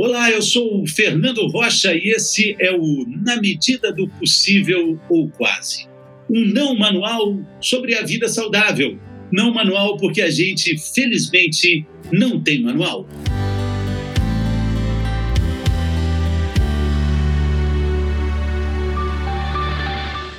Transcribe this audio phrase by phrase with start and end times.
[0.00, 5.28] Olá, eu sou o Fernando Rocha e esse é o Na Medida do Possível ou
[5.28, 5.88] Quase.
[6.30, 8.96] Um não manual sobre a vida saudável.
[9.32, 13.08] Não manual porque a gente, felizmente, não tem manual.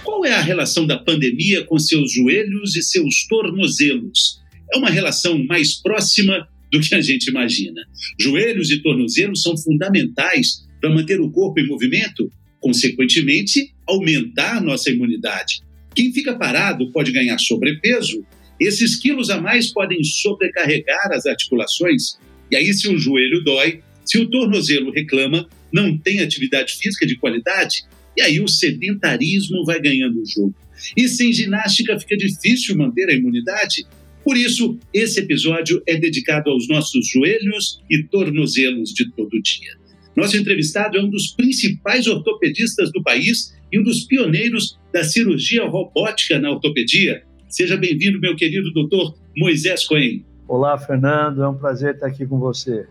[0.05, 4.39] Qual é a relação da pandemia com seus joelhos e seus tornozelos?
[4.73, 7.81] É uma relação mais próxima do que a gente imagina.
[8.19, 15.61] Joelhos e tornozelos são fundamentais para manter o corpo em movimento, consequentemente, aumentar nossa imunidade.
[15.95, 18.23] Quem fica parado pode ganhar sobrepeso.
[18.59, 22.17] Esses quilos a mais podem sobrecarregar as articulações.
[22.51, 27.15] E aí, se o joelho dói, se o tornozelo reclama, não tem atividade física de
[27.17, 27.83] qualidade,
[28.17, 30.55] e aí o sedentarismo vai ganhando o jogo.
[30.95, 33.85] E sem ginástica fica difícil manter a imunidade.
[34.29, 39.71] Por isso, esse episódio é dedicado aos nossos joelhos e tornozelos de todo dia.
[40.15, 45.65] Nosso entrevistado é um dos principais ortopedistas do país e um dos pioneiros da cirurgia
[45.65, 47.23] robótica na ortopedia.
[47.47, 50.23] Seja bem-vindo, meu querido doutor Moisés Cohen.
[50.47, 52.85] Olá, Fernando, é um prazer estar aqui com você.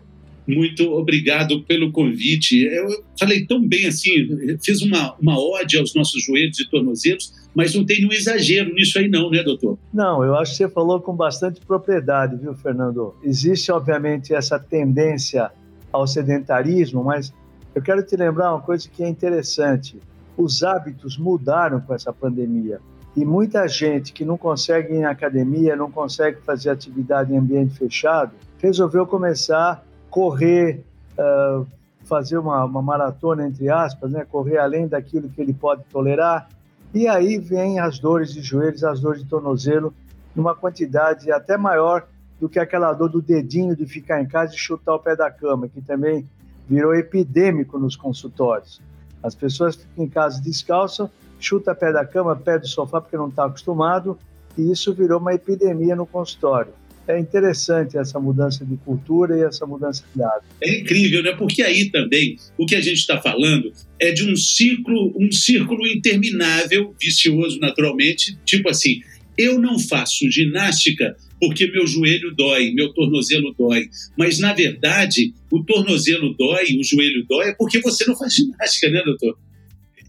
[0.47, 2.63] Muito obrigado pelo convite.
[2.63, 2.87] Eu
[3.19, 7.85] falei tão bem assim, fiz uma, uma ode aos nossos joelhos e tornozelos, mas não
[7.85, 9.77] tem um exagero nisso aí não, né, doutor?
[9.93, 13.15] Não, eu acho que você falou com bastante propriedade, viu, Fernando?
[13.23, 15.51] Existe, obviamente, essa tendência
[15.91, 17.33] ao sedentarismo, mas
[17.73, 19.97] eu quero te lembrar uma coisa que é interessante.
[20.37, 22.79] Os hábitos mudaram com essa pandemia.
[23.15, 27.77] E muita gente que não consegue ir em academia, não consegue fazer atividade em ambiente
[27.77, 30.83] fechado, resolveu começar correr,
[31.17, 31.65] uh,
[32.03, 34.25] fazer uma, uma, maratona, entre aspas, né?
[34.25, 36.49] correr além daquilo que ele pode tolerar,
[36.93, 39.93] e aí vem as dores de joelhos, as dores de tornozelo,
[40.35, 42.07] numa quantidade até maior
[42.39, 45.29] do que aquela dor do dedinho de ficar em casa e chutar o pé da
[45.29, 46.25] cama, que também
[46.67, 48.81] virou epidêmico nos consultórios.
[49.21, 53.27] As pessoas ficam em casa descalças, chuta pé da cama, pé do sofá porque não
[53.27, 54.17] está acostumado,
[54.57, 56.73] e isso virou uma epidemia no consultório
[57.09, 60.45] é interessante essa mudança de cultura e essa mudança de hábito.
[60.61, 61.31] É incrível, né?
[61.35, 65.87] Porque aí também o que a gente está falando é de um ciclo, um círculo
[65.87, 69.01] interminável, vicioso naturalmente, tipo assim,
[69.35, 73.89] eu não faço ginástica porque meu joelho dói, meu tornozelo dói.
[74.15, 78.89] Mas, na verdade, o tornozelo dói, o joelho dói, é porque você não faz ginástica,
[78.89, 79.37] né, doutor?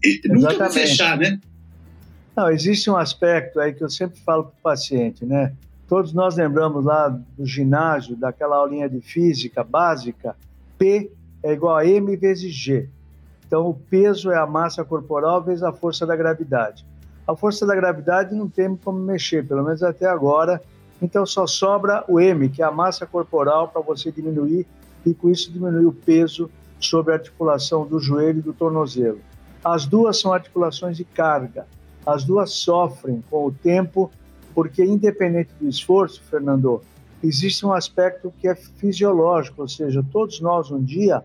[0.03, 1.39] E nunca vai fechar, né?
[2.35, 5.53] Não, existe um aspecto aí que eu sempre falo para o paciente, né?
[5.91, 10.37] Todos nós lembramos lá do ginásio, daquela aulinha de física básica,
[10.77, 11.11] P
[11.43, 12.87] é igual a M vezes G.
[13.45, 16.85] Então, o peso é a massa corporal vezes a força da gravidade.
[17.27, 20.61] A força da gravidade não tem como mexer, pelo menos até agora.
[21.01, 24.65] Então, só sobra o M, que é a massa corporal, para você diminuir
[25.05, 26.49] e com isso diminuir o peso
[26.79, 29.19] sobre a articulação do joelho e do tornozelo.
[29.61, 31.67] As duas são articulações de carga.
[32.05, 34.09] As duas sofrem com o tempo
[34.53, 36.81] porque independente do esforço, Fernando,
[37.23, 41.23] existe um aspecto que é fisiológico, ou seja, todos nós um dia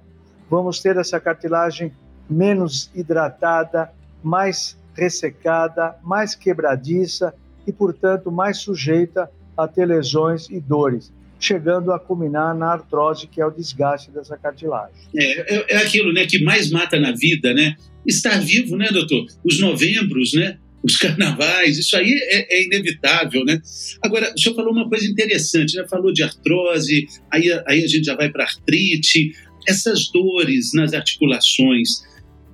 [0.50, 1.92] vamos ter essa cartilagem
[2.28, 3.91] menos hidratada,
[4.22, 7.34] mais ressecada, mais quebradiça
[7.66, 13.41] e, portanto, mais sujeita a ter lesões e dores, chegando a culminar na artrose, que
[13.41, 14.94] é o desgaste dessa cartilagem.
[15.14, 17.76] É, é, é aquilo né, que mais mata na vida, né?
[18.06, 19.26] Estar vivo, né, doutor?
[19.44, 20.58] Os novembros, né?
[20.82, 23.60] Os carnavais, isso aí é, é, inevitável, né?
[24.03, 25.87] Agora, o senhor falou uma coisa interessante, né?
[25.88, 29.32] Falou de artrose, aí, aí a gente já vai para artrite,
[29.66, 32.03] essas dores nas articulações,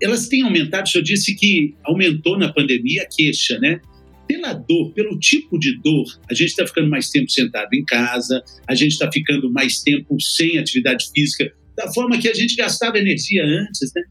[0.01, 3.81] elas têm aumentado, o senhor disse que aumentou na pandemia a queixa, né?
[4.27, 8.43] Pela dor, pelo tipo de dor, a gente está ficando mais tempo sentado em casa,
[8.67, 12.99] a gente está ficando mais tempo sem atividade física, da forma que a gente gastava
[12.99, 14.03] energia antes, né?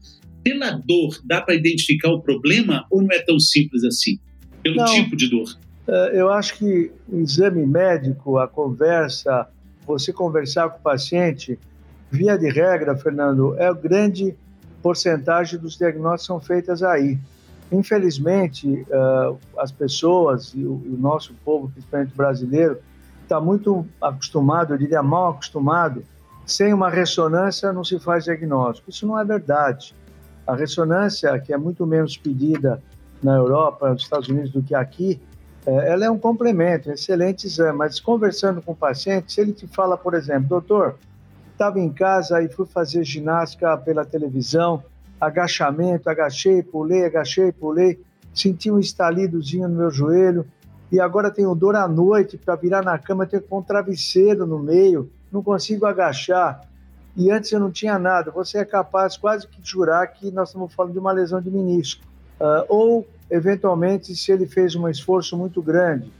[0.42, 4.18] Pela dor, dá para identificar o problema ou não é tão simples assim?
[4.62, 5.56] Pelo não, tipo de dor?
[5.86, 9.48] É, eu acho que o exame médico, a conversa,
[9.86, 11.58] você conversar com o paciente,
[12.10, 14.34] via de regra, Fernando, é a grande
[14.82, 17.18] porcentagem dos diagnósticos são feitas aí.
[17.70, 22.78] Infelizmente, uh, as pessoas e o, e o, nosso povo, principalmente brasileiro,
[23.22, 26.04] está muito acostumado, eu diria mal acostumado,
[26.44, 28.90] sem uma ressonância não se faz diagnóstico.
[28.90, 29.94] Isso não é verdade.
[30.46, 32.82] A ressonância, que é muito menos pedida
[33.22, 35.20] na Europa, nos Estados Unidos do que aqui,
[35.64, 37.78] é, ela é um complemento, um excelente exame.
[37.78, 40.96] Mas conversando com o paciente, se ele te fala, por exemplo, doutor,
[41.52, 44.82] estava em casa e fui fazer ginástica pela televisão,
[45.20, 48.00] agachamento, agachei, pulei, agachei, pulei,
[48.34, 50.44] senti um estalidozinho no meu joelho
[50.90, 54.58] e agora tenho dor à noite para virar na cama, tenho com um travesseiro no
[54.58, 56.60] meio, não consigo agachar.
[57.16, 58.30] E antes eu não tinha nada.
[58.30, 61.50] Você é capaz quase que de jurar que nós estamos falando de uma lesão de
[61.50, 62.02] menisco.
[62.40, 66.10] Uh, ou, eventualmente, se ele fez um esforço muito grande,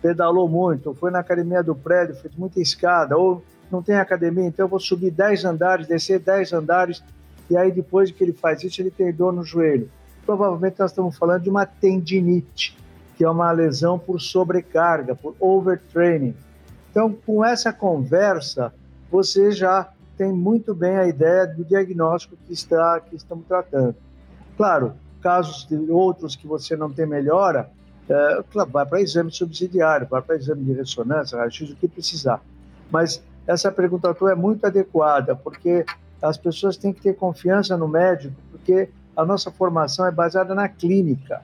[0.00, 4.64] pedalou muito, foi na academia do prédio, fez muita escada, ou não tem academia, então
[4.64, 7.02] eu vou subir 10 andares, descer 10 andares,
[7.50, 9.90] e aí depois que ele faz isso, ele tem dor no joelho.
[10.24, 12.76] Provavelmente nós estamos falando de uma tendinite,
[13.16, 16.34] que é uma lesão por sobrecarga, por overtraining.
[16.90, 18.72] Então, com essa conversa,
[19.10, 23.94] você já tem muito bem a ideia do diagnóstico que, está, que estamos tratando.
[24.56, 27.70] Claro, casos de outros que você não tem melhora,
[28.08, 32.42] é, vai para exame subsidiário, vai para exame de ressonância, raio-x, o que precisar.
[32.90, 35.86] Mas essa pergunta tua é muito adequada, porque
[36.20, 40.68] as pessoas têm que ter confiança no médico, porque a nossa formação é baseada na
[40.68, 41.42] clínica,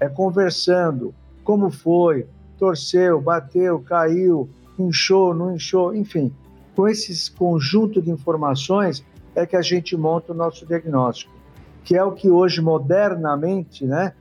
[0.00, 1.14] é conversando,
[1.44, 2.26] como foi,
[2.58, 4.48] torceu, bateu, caiu,
[4.78, 6.32] inchou, não inchou, enfim.
[6.76, 9.02] Com esse conjunto de informações
[9.34, 11.32] é que a gente monta o nosso diagnóstico,
[11.82, 14.12] que é o que hoje, modernamente, né,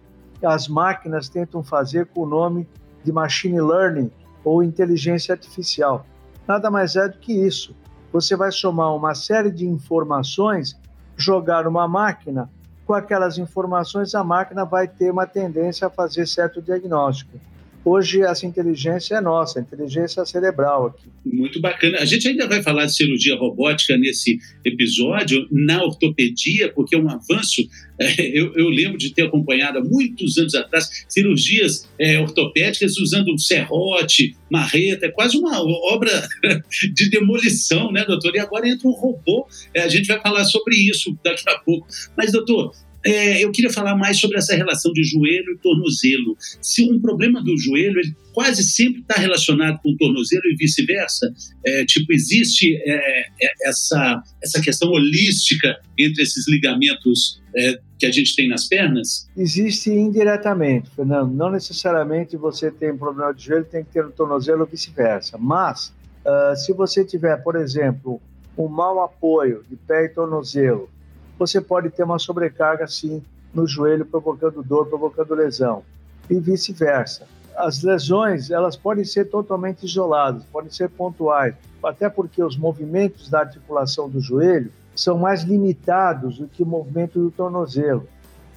[0.42, 2.66] as máquinas tentam fazer com o nome
[3.04, 4.10] de machine learning
[4.42, 6.06] ou inteligência artificial.
[6.48, 7.75] Nada mais é do que isso.
[8.13, 10.80] Você vai somar uma série de informações,
[11.18, 12.50] jogar uma máquina,
[12.86, 17.38] com aquelas informações a máquina vai ter uma tendência a fazer certo diagnóstico.
[17.86, 21.08] Hoje essa inteligência é nossa, a inteligência cerebral aqui.
[21.24, 22.00] Muito bacana.
[22.00, 27.08] A gente ainda vai falar de cirurgia robótica nesse episódio, na ortopedia, porque é um
[27.08, 27.62] avanço.
[28.00, 33.38] É, eu, eu, lembro de ter acompanhado há muitos anos atrás cirurgias é, ortopédicas usando
[33.40, 35.62] serrote, marreta, é quase uma
[35.94, 36.28] obra
[36.94, 38.36] de demolição, né, doutor?
[38.36, 39.48] E agora entra um robô.
[39.76, 41.88] É, a gente vai falar sobre isso daqui a pouco.
[42.18, 42.74] Mas, doutor,
[43.06, 46.36] é, eu queria falar mais sobre essa relação de joelho e tornozelo.
[46.60, 51.31] Se um problema do joelho, ele quase sempre está relacionado com o tornozelo e vice-versa.
[51.63, 58.12] É, tipo, existe é, é, essa, essa questão holística entre esses ligamentos é, que a
[58.12, 59.30] gente tem nas pernas?
[59.38, 61.31] Existe indiretamente, Fernando.
[61.31, 65.38] Não necessariamente você tem um problema de joelho, tem que ter no tornozelo ou vice-versa.
[65.38, 65.94] Mas,
[66.25, 68.19] uh, se você tiver, por exemplo,
[68.58, 70.90] um mau apoio de pé e tornozelo,
[71.38, 73.24] você pode ter uma sobrecarga, sim,
[73.54, 75.84] no joelho, provocando dor, provocando lesão,
[76.30, 77.28] e vice-versa.
[77.56, 83.40] As lesões, elas podem ser totalmente isoladas, podem ser pontuais, até porque os movimentos da
[83.40, 88.08] articulação do joelho são mais limitados do que o movimento do tornozelo.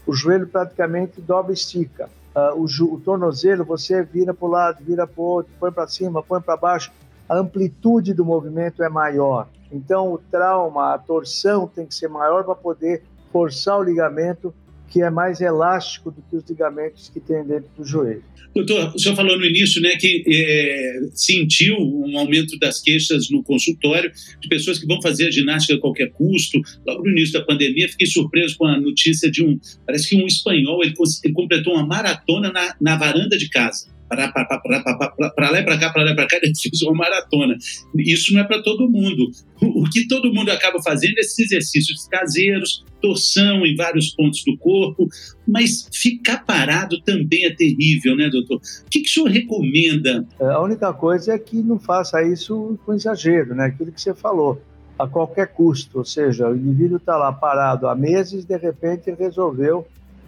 [0.07, 2.09] O joelho praticamente dobra e estica.
[2.35, 5.89] Uh, o, o, tornozelo você vira para o lado, vira para o outro, põe para
[5.89, 6.93] cima, põe para baixo.
[7.29, 9.49] A amplitude do movimento é maior.
[9.73, 14.55] Então, o trauma, a torção tem que ser maior para poder forçar o ligamento,
[14.89, 18.25] que é mais elástico do que os ligamentos que tem dentro do joelho.
[18.55, 23.43] Doutor, o senhor falou no início né, que é, sentiu um aumento das queixas no
[23.43, 24.11] consultório
[24.41, 26.59] de pessoas que vão fazer a ginástica a qualquer custo.
[26.87, 30.27] Logo no início da pandemia, fiquei surpreso com a notícia de um, parece que um
[30.27, 35.79] espanhol, ele, ele completou uma maratona na, na varanda de casa para lá e para
[35.79, 37.57] cá, para lá e para cá, ele fez uma maratona.
[37.97, 39.31] Isso não é para todo mundo.
[39.61, 44.57] O, que todo mundo acaba fazendo é esses exercícios caseiros, torção em vários pontos do
[44.57, 45.09] corpo,
[45.47, 48.57] mas ficar parado também é terrível, né, doutor?
[48.57, 50.27] O que, que o senhor recomenda?
[50.41, 53.67] É, a única coisa é que não faça isso com exagero, né?
[53.67, 54.63] Aquilo que você falou,
[54.99, 55.99] a qualquer custo.
[55.99, 59.87] Ou seja, o indivíduo está lá parado há meses, de repente resolveu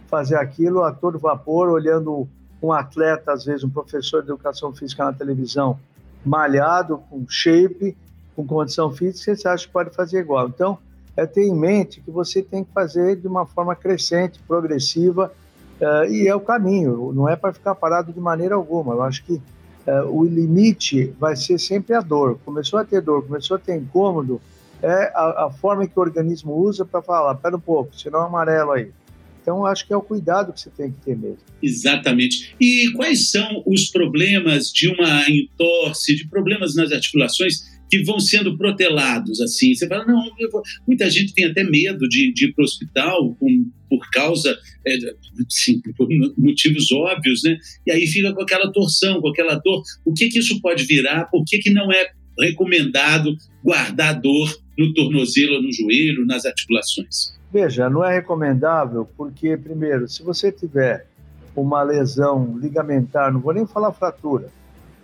[0.09, 2.29] fazer aquilo a todo vapor, olhando
[2.63, 5.79] um atleta, às vezes um professor de educação física na televisão,
[6.25, 7.97] malhado, com shape,
[8.37, 10.49] com condição física, você acha que pode fazer igual.
[10.49, 10.79] Então,
[11.17, 15.33] é ter em mente que você tem que fazer de uma forma crescente, progressiva,
[15.81, 18.95] uh, e é o caminho, não é para ficar parado de maneira alguma.
[18.95, 22.39] Eu acho que uh, o limite vai ser sempre a dor.
[22.45, 24.41] Começou a ter dor, começou a ter incômodo,
[24.83, 28.27] é a, a forma que o organismo usa para falar, pera um pouco, senão é
[28.27, 28.91] amarelo aí.
[29.51, 31.39] Então, acho que é o cuidado que você tem que ter mesmo.
[31.61, 32.55] Exatamente.
[32.61, 38.57] E quais são os problemas de uma entorse, de problemas nas articulações que vão sendo
[38.57, 39.75] protelados assim?
[39.75, 40.31] Você fala, não,
[40.87, 44.97] muita gente tem até medo de, de ir para o hospital com, por causa, é,
[45.49, 47.59] sim, por motivos óbvios, né?
[47.85, 49.83] E aí fica com aquela torção, com aquela dor.
[50.05, 51.25] O que que isso pode virar?
[51.25, 52.07] Por que que não é
[52.39, 57.40] recomendado guardar dor no tornozelo, no joelho, nas articulações?
[57.53, 61.07] Veja, não é recomendável porque, primeiro, se você tiver
[61.55, 64.49] uma lesão ligamentar, não vou nem falar fratura,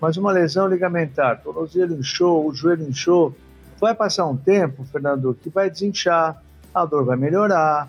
[0.01, 3.35] mas uma lesão ligamentar, tornozelo inchou, o joelho inchou,
[3.81, 6.41] vai passar um tempo, Fernando, que vai desinchar,
[6.73, 7.89] a dor vai melhorar,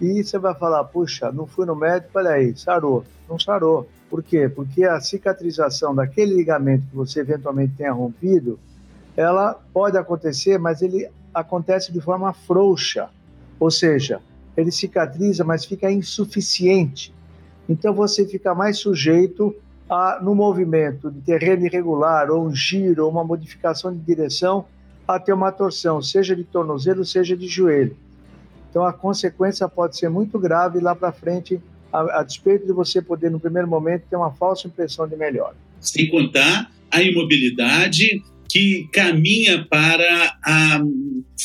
[0.00, 3.04] e você vai falar, puxa, não fui no médico, olha aí, sarou.
[3.28, 3.88] Não sarou.
[4.08, 4.48] Por quê?
[4.48, 8.58] Porque a cicatrização daquele ligamento que você eventualmente tenha rompido,
[9.16, 13.10] ela pode acontecer, mas ele acontece de forma frouxa,
[13.58, 14.20] ou seja,
[14.56, 17.12] ele cicatriza, mas fica insuficiente.
[17.68, 19.54] Então você fica mais sujeito
[19.88, 24.66] a, no movimento de terreno irregular, ou um giro, ou uma modificação de direção,
[25.06, 27.96] a ter uma torção, seja de tornozelo, seja de joelho.
[28.70, 31.60] Então a consequência pode ser muito grave lá para frente,
[31.92, 35.54] a, a despeito de você poder, no primeiro momento, ter uma falsa impressão de melhor.
[35.80, 40.80] Sem contar a imobilidade que caminha para a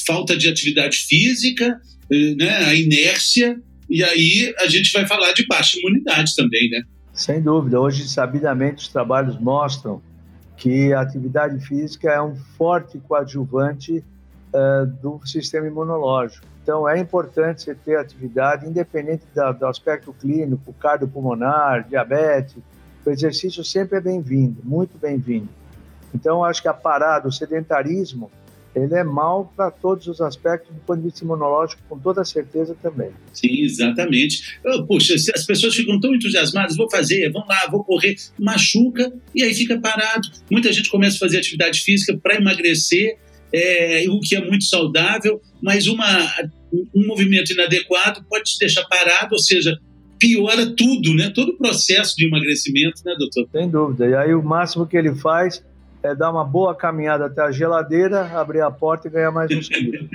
[0.05, 1.79] falta de atividade física,
[2.09, 6.83] eh, né, a inércia, e aí a gente vai falar de baixa imunidade também, né?
[7.13, 7.79] Sem dúvida.
[7.79, 10.01] Hoje, sabidamente, os trabalhos mostram
[10.57, 14.03] que a atividade física é um forte coadjuvante
[14.53, 16.45] uh, do sistema imunológico.
[16.63, 22.55] Então, é importante você ter atividade, independente da, do aspecto clínico, cardiopulmonar, diabetes.
[23.05, 25.49] O exercício sempre é bem-vindo, muito bem-vindo.
[26.13, 28.31] Então, acho que a parada, o sedentarismo,
[28.75, 32.75] ele é mal para todos os aspectos do ponto de vista imunológico, com toda certeza
[32.81, 33.11] também.
[33.31, 34.59] Sim, exatamente.
[34.87, 39.53] Poxa, as pessoas ficam tão entusiasmadas, vou fazer, vão lá, vou correr, machuca e aí
[39.53, 40.27] fica parado.
[40.49, 43.17] Muita gente começa a fazer atividade física para emagrecer,
[43.51, 46.27] é, o que é muito saudável, mas uma,
[46.95, 49.77] um movimento inadequado pode te deixar parado, ou seja,
[50.17, 51.29] piora tudo, né?
[51.29, 53.47] Todo o processo de emagrecimento, né, doutor?
[53.51, 54.07] Sem dúvida.
[54.07, 55.63] E aí o máximo que ele faz
[56.03, 59.67] é dar uma boa caminhada até a geladeira, abrir a porta e ganhar mais uns
[59.69, 60.09] quilos.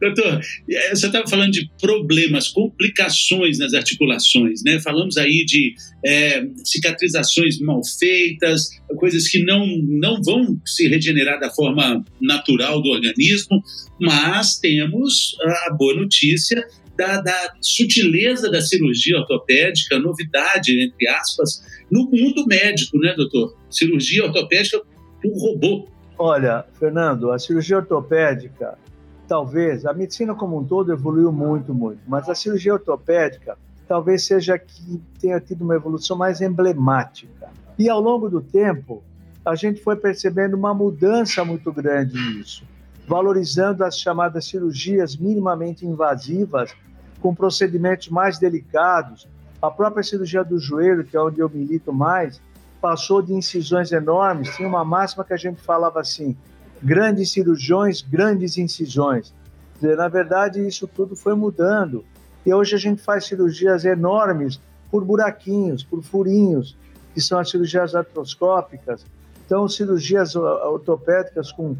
[0.00, 0.40] Doutor,
[0.70, 4.80] é, você estava falando de problemas, complicações nas articulações, né?
[4.80, 11.50] Falamos aí de é, cicatrizações mal feitas, coisas que não, não vão se regenerar da
[11.50, 13.62] forma natural do organismo,
[14.00, 16.64] mas temos a boa notícia
[16.96, 23.56] da, da, sutileza da cirurgia ortopédica, novidade, entre aspas, no mundo médico, né, doutor?
[23.70, 24.80] Cirurgia ortopédica
[25.22, 25.88] por robô.
[26.18, 28.78] Olha, Fernando, a cirurgia ortopédica,
[29.26, 33.56] talvez, a medicina como um todo evoluiu muito, muito, mas a cirurgia ortopédica
[33.88, 37.50] talvez seja que tenha tido uma evolução mais emblemática.
[37.78, 39.02] E ao longo do tempo,
[39.44, 42.64] a gente foi percebendo uma mudança muito grande nisso
[43.06, 46.74] valorizando as chamadas cirurgias minimamente invasivas,
[47.20, 49.28] com procedimentos mais delicados.
[49.60, 52.40] A própria cirurgia do joelho, que é onde eu milito mais,
[52.80, 54.54] passou de incisões enormes.
[54.56, 56.36] Tinha uma máxima que a gente falava assim:
[56.82, 59.32] grandes cirurgiões, grandes incisões.
[59.80, 62.04] Na verdade, isso tudo foi mudando.
[62.44, 66.76] E hoje a gente faz cirurgias enormes por buraquinhos, por furinhos,
[67.14, 69.04] que são as cirurgias artroscópicas.
[69.46, 71.76] Então, cirurgias ortopédicas com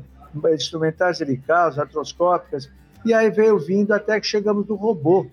[0.55, 2.71] instrumentais delicados, artroscópicas,
[3.05, 5.27] e aí veio vindo até que chegamos no robô.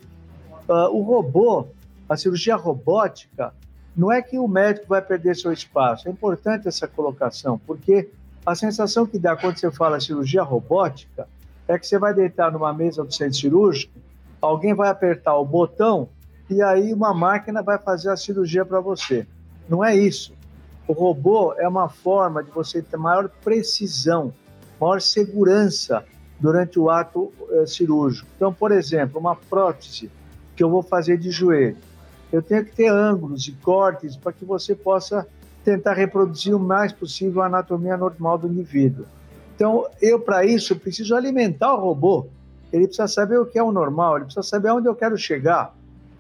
[0.67, 1.67] Uh, o robô,
[2.07, 3.53] a cirurgia robótica,
[3.95, 6.07] não é que o médico vai perder seu espaço.
[6.07, 8.09] É importante essa colocação, porque
[8.45, 11.27] a sensação que dá quando você fala cirurgia robótica
[11.67, 13.93] é que você vai deitar numa mesa do centro cirúrgico,
[14.41, 16.09] alguém vai apertar o botão
[16.49, 19.27] e aí uma máquina vai fazer a cirurgia para você.
[19.67, 20.33] Não é isso.
[20.87, 24.33] O robô é uma forma de você ter maior precisão
[24.79, 26.03] maior segurança
[26.39, 28.27] durante o ato é, cirúrgico.
[28.35, 30.09] Então, por exemplo, uma prótese
[30.55, 31.77] que eu vou fazer de joelho,
[32.31, 35.27] eu tenho que ter ângulos e cortes para que você possa
[35.63, 39.05] tentar reproduzir o mais possível a anatomia normal do indivíduo.
[39.55, 42.27] Então, eu, para isso, preciso alimentar o robô.
[42.71, 45.75] Ele precisa saber o que é o normal, ele precisa saber onde eu quero chegar.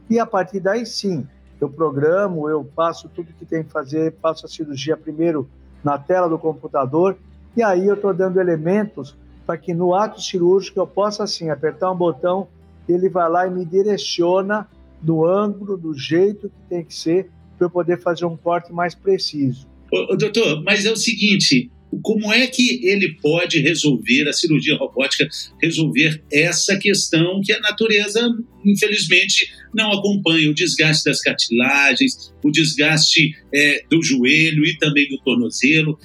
[0.09, 1.25] E a partir daí, sim,
[1.61, 5.47] eu programo, eu faço tudo que tem que fazer, faço a cirurgia primeiro
[5.83, 7.15] na tela do computador
[7.55, 9.15] e aí eu estou dando elementos
[9.45, 12.47] para que no ato cirúrgico eu possa, assim, apertar um botão,
[12.87, 14.67] ele vai lá e me direciona
[15.01, 18.93] no ângulo, do jeito que tem que ser, para eu poder fazer um corte mais
[18.93, 19.67] preciso.
[19.91, 25.27] Ô, doutor, mas é o seguinte, como é que ele pode resolver, a cirurgia robótica,
[25.61, 28.29] resolver essa questão que a natureza,
[28.65, 35.17] infelizmente, não acompanha, o desgaste das cartilagens, o desgaste é, do joelho e também do
[35.19, 35.97] tornozelo.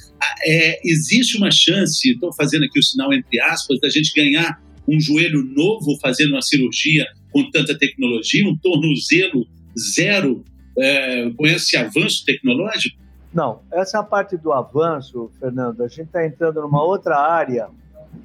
[0.47, 5.01] É, existe uma chance, estou fazendo aqui o sinal entre aspas, da gente ganhar um
[5.01, 9.47] joelho novo fazendo uma cirurgia com tanta tecnologia, um tornozelo
[9.95, 10.45] zero
[10.79, 13.04] é, com esse avanço tecnológico?
[13.35, 17.69] Não, essa parte do avanço, Fernando, a gente está entrando numa outra área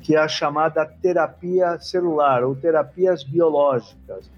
[0.04, 4.30] que é a chamada terapia celular ou terapias biológicas.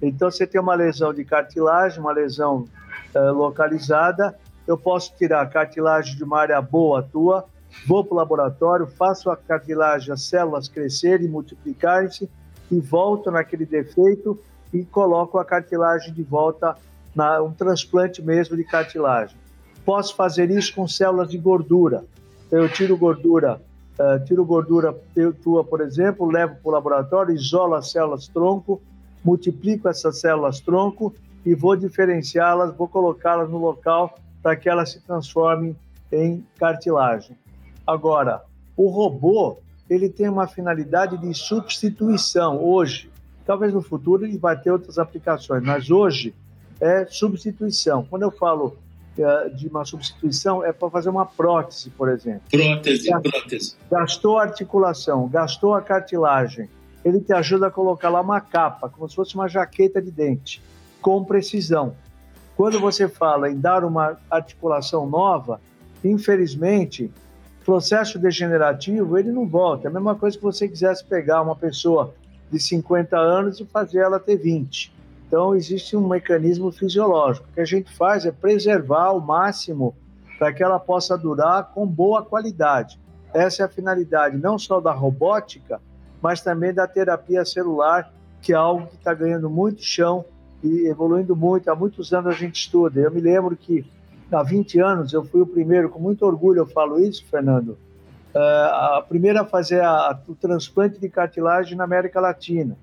[0.00, 2.66] Então, você tem uma lesão de cartilagem, uma lesão
[3.14, 4.34] uh, localizada,
[4.66, 7.44] eu posso tirar a cartilagem de uma área boa tua,
[7.86, 12.30] vou para o laboratório, faço a cartilagem, as células crescerem, multiplicarem-se
[12.70, 14.40] e volto naquele defeito
[14.72, 16.74] e coloco a cartilagem de volta,
[17.14, 19.43] na, um transplante mesmo de cartilagem.
[19.84, 22.04] Posso fazer isso com células de gordura.
[22.46, 23.60] Então, eu tiro gordura
[23.96, 24.92] Uh, tiro gordura
[25.40, 28.82] tua, por exemplo, levo para o laboratório, isolo as células tronco,
[29.24, 31.14] multiplico essas células tronco
[31.46, 35.76] e vou diferenciá-las, vou colocá-las no local para que elas se transformem
[36.10, 37.36] em cartilagem.
[37.86, 38.42] Agora,
[38.76, 43.08] o robô ele tem uma finalidade de substituição hoje.
[43.46, 46.34] Talvez no futuro ele vai ter outras aplicações, mas hoje
[46.80, 48.04] é substituição.
[48.10, 48.76] Quando eu falo
[49.54, 52.42] de uma substituição, é para fazer uma prótese, por exemplo.
[52.50, 53.76] Prótese, gastou, prótese.
[53.90, 56.68] Gastou a articulação, gastou a cartilagem.
[57.04, 60.62] Ele te ajuda a colocar lá uma capa, como se fosse uma jaqueta de dente,
[61.00, 61.94] com precisão.
[62.56, 65.60] Quando você fala em dar uma articulação nova,
[66.02, 67.10] infelizmente,
[67.64, 69.88] processo degenerativo ele não volta.
[69.88, 72.14] É a mesma coisa que você quisesse pegar uma pessoa
[72.50, 74.93] de 50 anos e fazer ela ter 20.
[75.34, 77.48] Então, existe um mecanismo fisiológico.
[77.50, 79.92] O que a gente faz é preservar ao máximo
[80.38, 83.00] para que ela possa durar com boa qualidade.
[83.32, 85.80] Essa é a finalidade não só da robótica,
[86.22, 90.24] mas também da terapia celular, que é algo que está ganhando muito chão
[90.62, 91.68] e evoluindo muito.
[91.68, 93.00] Há muitos anos a gente estuda.
[93.00, 93.84] Eu me lembro que
[94.30, 97.70] há 20 anos eu fui o primeiro, com muito orgulho eu falo isso, Fernando,
[98.32, 102.76] uh, a primeira a fazer a, o transplante de cartilagem na América Latina.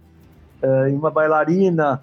[0.61, 2.01] Uh, uma bailarina,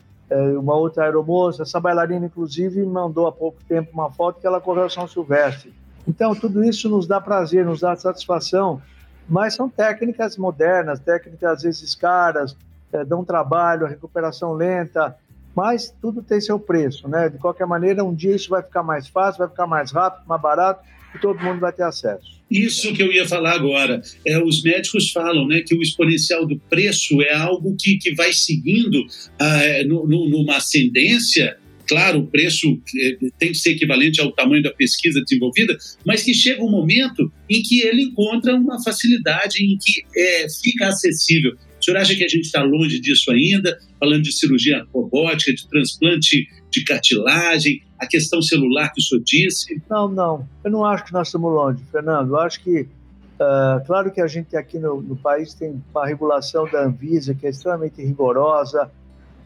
[0.59, 4.89] uma outra aeromoça, essa bailarina, inclusive, mandou há pouco tempo uma foto que ela correu
[4.91, 5.73] São Silvestre.
[6.07, 8.81] Então, tudo isso nos dá prazer, nos dá satisfação,
[9.29, 12.57] mas são técnicas modernas, técnicas às vezes caras,
[13.07, 15.17] dão trabalho, recuperação lenta,
[15.55, 17.29] mas tudo tem seu preço, né?
[17.29, 20.41] De qualquer maneira, um dia isso vai ficar mais fácil, vai ficar mais rápido, mais
[20.41, 20.83] barato
[21.21, 22.39] todo mundo vai ter acesso.
[22.51, 24.01] Isso que eu ia falar agora.
[24.27, 28.33] É, os médicos falam né, que o exponencial do preço é algo que, que vai
[28.33, 29.05] seguindo
[29.39, 31.59] ah, no, no, numa ascendência
[31.89, 36.35] claro, o preço é, tem que ser equivalente ao tamanho da pesquisa desenvolvida, mas que
[36.35, 41.57] chega um momento em que ele encontra uma facilidade, em que é, fica acessível.
[41.81, 43.79] O senhor acha que a gente está longe disso ainda?
[43.99, 46.47] Falando de cirurgia robótica, de transplante
[46.79, 49.83] de cartilagem, a questão celular que o senhor disse?
[49.89, 50.49] Não, não.
[50.65, 52.31] Eu não acho que nós estamos longe, Fernando.
[52.31, 56.69] Eu acho que, uh, claro que a gente aqui no, no, país tem uma regulação
[56.71, 58.91] da Anvisa que é extremamente rigorosa,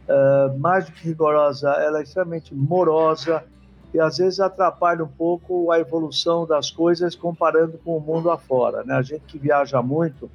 [0.08, 3.42] uh, mais do que rigorosa, ela é extremamente morosa
[3.94, 8.82] e às vezes atrapalha um pouco a evolução das coisas comparando com o mundo afora.
[8.84, 8.94] Né?
[8.94, 10.30] A gente que viaja muito,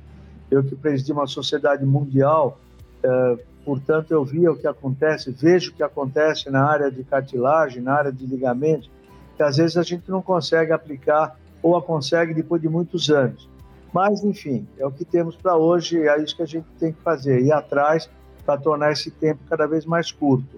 [0.49, 2.59] eu que presidi uma sociedade mundial,
[3.03, 7.81] é, portanto, eu vi o que acontece, vejo o que acontece na área de cartilagem,
[7.81, 8.89] na área de ligamento,
[9.35, 13.49] que às vezes a gente não consegue aplicar ou a consegue depois de muitos anos.
[13.91, 17.01] Mas, enfim, é o que temos para hoje, é isso que a gente tem que
[17.01, 18.09] fazer, ir atrás
[18.45, 20.57] para tornar esse tempo cada vez mais curto.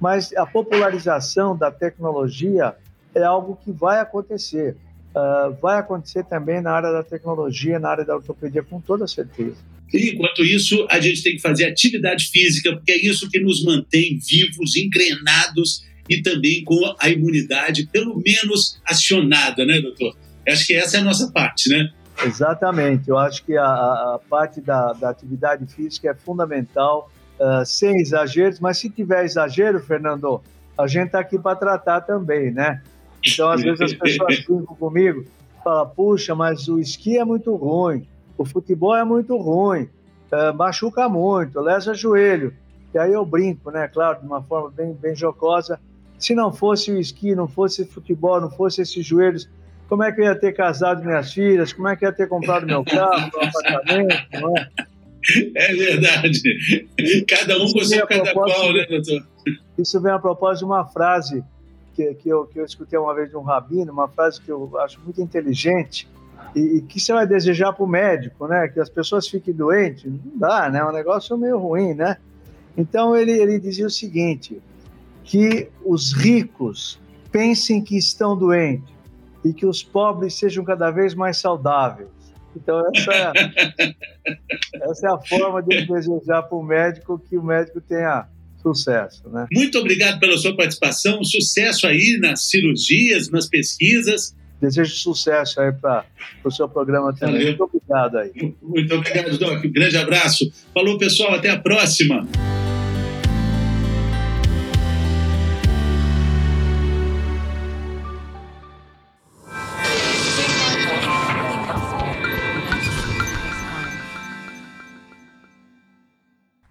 [0.00, 2.74] Mas a popularização da tecnologia
[3.14, 4.76] é algo que vai acontecer.
[5.18, 9.56] Uh, vai acontecer também na área da tecnologia, na área da ortopedia, com toda certeza.
[9.92, 13.64] E, enquanto isso, a gente tem que fazer atividade física, porque é isso que nos
[13.64, 20.14] mantém vivos, engrenados e também com a imunidade, pelo menos, acionada, né, doutor?
[20.46, 21.90] Acho que essa é a nossa parte, né?
[22.24, 23.08] Exatamente.
[23.08, 28.60] Eu acho que a, a parte da, da, atividade física é fundamental, uh, sem exageros,
[28.60, 30.40] mas se tiver exagero, Fernando,
[30.76, 32.82] a gente está aqui para tratar também, né?
[33.32, 35.24] Então, às vezes, as pessoas brincam comigo,
[35.62, 39.88] falam, puxa, mas o esqui é muito ruim, o futebol é muito ruim,
[40.30, 42.54] é, machuca muito, lesa joelho.
[42.94, 45.78] E aí eu brinco, né, claro, de uma forma bem, bem jocosa.
[46.18, 49.48] Se não fosse o esqui, não fosse futebol, não fosse esses joelhos,
[49.88, 51.72] como é que eu ia ter casado minhas filhas?
[51.72, 54.16] Como é que eu ia ter comprado meu carro, meu apartamento?
[54.34, 54.68] Não é?
[55.54, 56.42] é verdade.
[57.26, 59.26] Cada um com seu cada qual, né, doutor?
[59.78, 61.42] Isso vem a propósito de uma frase
[61.98, 64.70] que, que, eu, que eu escutei uma vez de um rabino, uma frase que eu
[64.78, 66.08] acho muito inteligente,
[66.54, 68.68] e, e que você vai desejar para o médico, né?
[68.68, 70.78] Que as pessoas fiquem doentes, não dá, né?
[70.78, 72.16] É um negócio meio ruim, né?
[72.76, 74.62] Então ele, ele dizia o seguinte,
[75.24, 77.00] que os ricos
[77.32, 78.94] pensem que estão doentes
[79.44, 82.08] e que os pobres sejam cada vez mais saudáveis.
[82.54, 83.94] Então essa é,
[84.88, 88.28] essa é a forma de desejar para o médico que o médico tenha
[88.62, 89.28] sucesso.
[89.28, 89.46] Né?
[89.52, 94.34] Muito obrigado pela sua participação, sucesso aí nas cirurgias, nas pesquisas.
[94.60, 96.04] Desejo sucesso aí para
[96.44, 97.34] o seu programa também.
[97.34, 97.48] Valeu.
[97.48, 98.54] Muito obrigado aí.
[98.60, 99.64] Muito obrigado, Doc.
[99.64, 100.50] Um grande abraço.
[100.74, 101.34] Falou, pessoal.
[101.34, 102.26] Até a próxima.